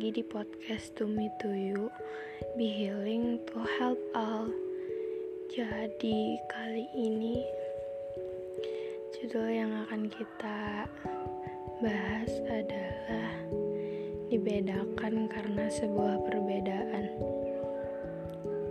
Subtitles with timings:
[0.00, 1.92] lagi di podcast To Me To You
[2.56, 4.48] Be Healing to Help All.
[5.52, 7.44] Jadi kali ini
[9.12, 10.88] Judul yang akan kita
[11.84, 13.44] bahas adalah
[14.32, 17.04] Dibedakan karena sebuah perbedaan.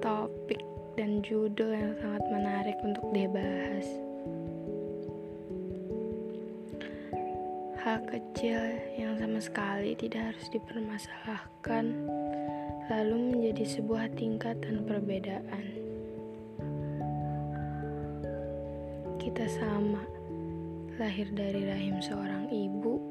[0.01, 0.65] Topik
[0.97, 3.85] dan judul yang sangat menarik untuk dibahas
[7.89, 8.61] hal kecil
[9.01, 11.89] yang sama sekali tidak harus dipermasalahkan,
[12.85, 15.65] lalu menjadi sebuah tingkatan perbedaan.
[19.17, 20.05] Kita sama,
[21.01, 23.01] lahir dari rahim seorang ibu,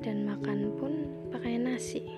[0.00, 0.92] dan makan pun
[1.28, 2.08] pakai nasi.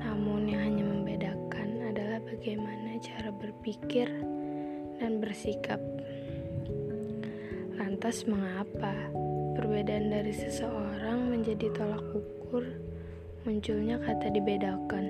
[0.00, 4.08] Namun, yang hanya membedakan adalah bagaimana cara berpikir
[4.96, 5.80] dan bersikap.
[7.76, 8.96] Lantas, mengapa?
[9.52, 12.64] Perbedaan dari seseorang menjadi tolak ukur
[13.42, 15.04] munculnya kata dibedakan.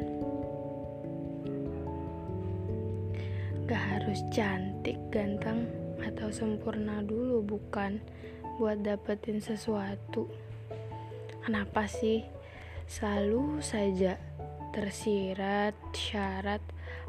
[3.69, 5.69] Gak harus cantik, ganteng,
[6.03, 8.03] atau sempurna dulu bukan
[8.59, 10.29] buat dapetin sesuatu.
[11.43, 12.27] Kenapa sih
[12.87, 14.19] selalu saja
[14.73, 16.63] tersirat syarat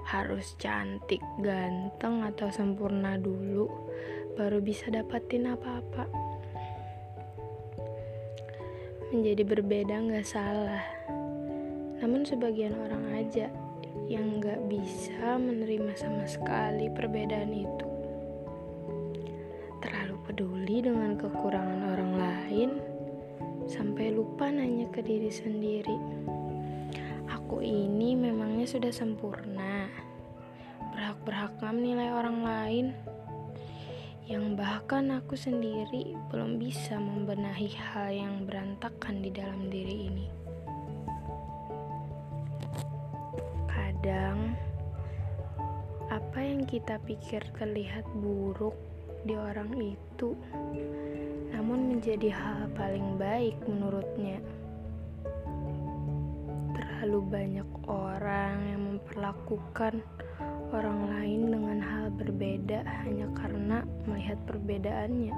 [0.03, 3.71] harus cantik, ganteng, atau sempurna dulu
[4.35, 6.32] baru bisa dapetin apa-apa?
[9.13, 10.81] Menjadi berbeda nggak salah.
[12.01, 13.53] Namun sebagian orang aja
[14.09, 17.87] yang nggak bisa menerima sama sekali perbedaan itu.
[19.85, 22.69] Terlalu peduli dengan kekurangan orang lain
[23.69, 25.97] sampai lupa nanya ke diri sendiri.
[27.29, 29.93] Aku ini memangnya sudah sempurna.
[30.89, 32.85] Berhak-berhak menilai orang lain
[34.23, 40.27] yang bahkan aku sendiri belum bisa membenahi hal yang berantakan di dalam diri ini.
[43.67, 44.55] Kadang,
[46.07, 48.79] apa yang kita pikir terlihat buruk
[49.27, 50.39] di orang itu,
[51.51, 54.39] namun menjadi hal paling baik menurutnya.
[56.79, 59.99] Terlalu banyak orang yang memperlakukan
[60.73, 63.52] orang lain dengan hal berbeda hanya karena
[64.05, 65.33] melihat perbedaannya.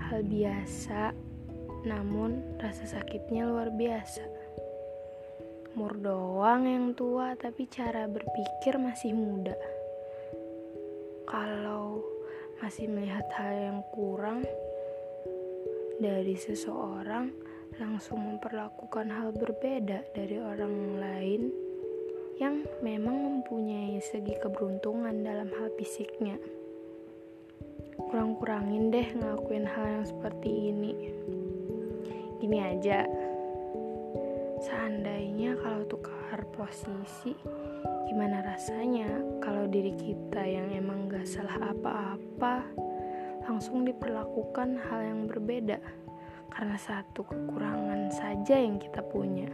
[0.00, 1.12] Hal biasa,
[1.84, 4.24] namun rasa sakitnya luar biasa.
[5.76, 9.54] Umur doang yang tua, tapi cara berpikir masih muda.
[11.28, 12.00] Kalau
[12.64, 14.42] masih melihat hal yang kurang
[16.00, 17.30] dari seseorang,
[17.78, 21.69] langsung memperlakukan hal berbeda dari orang lain
[22.40, 26.40] yang memang mempunyai segi keberuntungan dalam hal fisiknya.
[28.00, 31.12] Kurang-kurangin deh ngelakuin hal yang seperti ini.
[32.40, 33.04] Gini aja,
[34.64, 37.36] seandainya kalau tukar posisi,
[38.08, 42.64] gimana rasanya kalau diri kita yang emang gak salah apa-apa
[43.44, 45.76] langsung diperlakukan hal yang berbeda
[46.56, 49.52] karena satu kekurangan saja yang kita punya.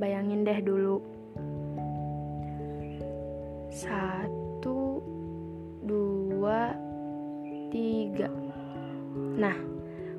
[0.00, 1.21] Bayangin deh dulu
[3.72, 5.00] satu,
[5.80, 6.76] dua,
[7.72, 8.28] tiga.
[9.40, 9.56] Nah,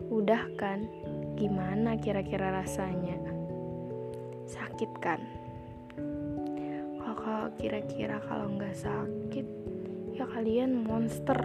[0.09, 0.89] udah kan?
[1.37, 3.21] Gimana kira-kira rasanya?
[4.49, 5.21] Sakit kan?
[7.23, 9.47] Kalau kira-kira kalau nggak sakit,
[10.17, 11.37] ya kalian monster.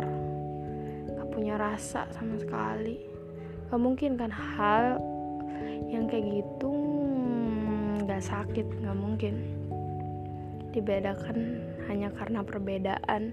[1.13, 2.99] Gak punya rasa sama sekali.
[3.69, 4.99] Gak mungkin kan hal
[5.87, 9.35] yang kayak gitu hmm, nggak sakit, nggak mungkin
[10.73, 13.33] dibedakan hanya karena perbedaan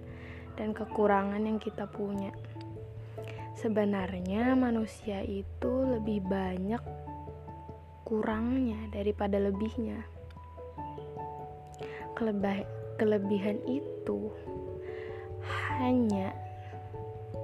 [0.55, 2.31] dan kekurangan yang kita punya.
[3.55, 6.83] Sebenarnya manusia itu lebih banyak
[8.03, 10.03] kurangnya daripada lebihnya.
[12.15, 12.63] Kelebih
[12.95, 14.31] kelebihan itu
[15.75, 16.31] hanya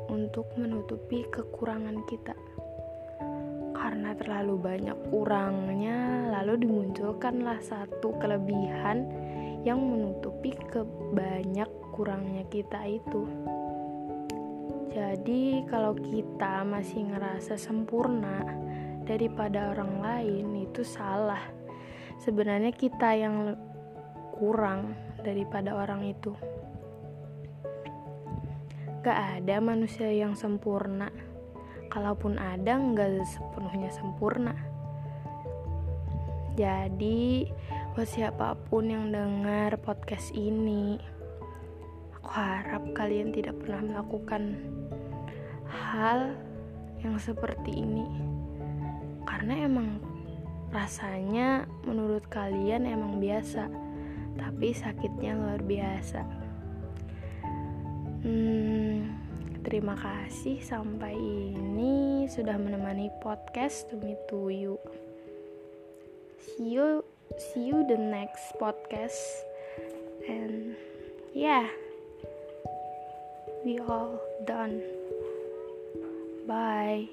[0.07, 2.35] untuk menutupi kekurangan kita.
[3.75, 9.09] Karena terlalu banyak kurangnya, lalu dimunculkanlah satu kelebihan
[9.61, 13.29] yang menutupi kebanyak kurangnya kita itu.
[14.91, 18.43] Jadi, kalau kita masih ngerasa sempurna
[19.07, 21.39] daripada orang lain, itu salah.
[22.19, 23.55] Sebenarnya, kita yang
[24.35, 26.35] kurang daripada orang itu.
[29.05, 31.07] Gak ada manusia yang sempurna,
[31.87, 34.53] kalaupun ada, nggak sepenuhnya sempurna.
[36.59, 37.47] Jadi,
[37.91, 40.95] buat siapa pun yang dengar podcast ini
[42.15, 44.55] aku harap kalian tidak pernah melakukan
[45.67, 46.31] hal
[47.03, 48.07] yang seperti ini
[49.27, 49.99] karena emang
[50.71, 53.67] rasanya menurut kalian emang biasa,
[54.39, 56.23] tapi sakitnya luar biasa.
[58.23, 59.11] Hmm,
[59.67, 63.91] terima kasih sampai ini sudah menemani podcast
[64.31, 64.79] to you.
[66.39, 67.03] See you,
[67.37, 69.43] see you the next podcast,
[70.27, 70.75] and
[71.33, 71.69] yeah,
[73.63, 74.81] we all done.
[76.47, 77.09] Bye.